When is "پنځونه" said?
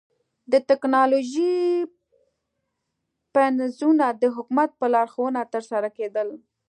3.35-4.05